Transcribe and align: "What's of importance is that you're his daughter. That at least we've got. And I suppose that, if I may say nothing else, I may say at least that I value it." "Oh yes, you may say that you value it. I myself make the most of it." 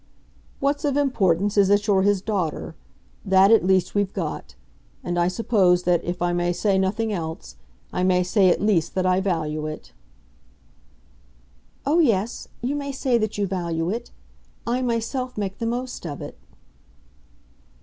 "What's 0.59 0.83
of 0.83 0.97
importance 0.97 1.59
is 1.59 1.67
that 1.67 1.85
you're 1.85 2.01
his 2.01 2.23
daughter. 2.23 2.75
That 3.23 3.51
at 3.51 3.63
least 3.63 3.93
we've 3.93 4.13
got. 4.15 4.55
And 5.03 5.19
I 5.19 5.27
suppose 5.27 5.83
that, 5.83 6.03
if 6.03 6.23
I 6.23 6.33
may 6.33 6.53
say 6.53 6.79
nothing 6.79 7.13
else, 7.13 7.55
I 7.93 8.01
may 8.01 8.23
say 8.23 8.49
at 8.49 8.59
least 8.59 8.95
that 8.95 9.05
I 9.05 9.21
value 9.21 9.67
it." 9.67 9.93
"Oh 11.85 11.99
yes, 11.99 12.47
you 12.63 12.73
may 12.75 12.91
say 12.91 13.19
that 13.19 13.37
you 13.37 13.45
value 13.45 13.91
it. 13.91 14.09
I 14.65 14.81
myself 14.81 15.37
make 15.37 15.59
the 15.59 15.67
most 15.67 16.07
of 16.07 16.19
it." 16.19 16.35